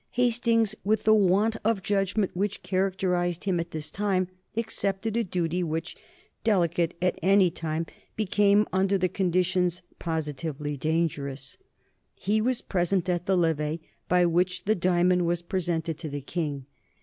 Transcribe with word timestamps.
Hastings, 0.13 0.73
with 0.83 1.03
the 1.03 1.13
want 1.13 1.57
of 1.63 1.83
judgment 1.83 2.31
which 2.35 2.63
characterized 2.63 3.43
him 3.43 3.59
at 3.59 3.69
this 3.69 3.91
time, 3.91 4.29
accepted 4.57 5.15
a 5.15 5.23
duty 5.23 5.61
which, 5.61 5.95
delicate 6.43 6.95
at 7.03 7.19
any 7.21 7.51
time, 7.51 7.85
became 8.15 8.65
under 8.73 8.97
the 8.97 9.07
conditions 9.07 9.83
positively 9.99 10.75
dangerous. 10.75 11.55
He 12.15 12.41
was 12.41 12.63
present 12.63 13.09
at 13.09 13.27
the 13.27 13.37
Levee 13.37 13.79
at 14.09 14.31
which 14.31 14.63
the 14.65 14.73
diamond 14.73 15.27
was 15.27 15.43
presented 15.43 15.99
to 15.99 16.09
the 16.09 16.21
King. 16.21 16.65